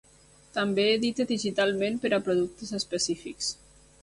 [0.55, 3.53] També edita digitalment per a productes específics.